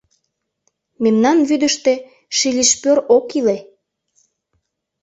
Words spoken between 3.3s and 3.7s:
иле...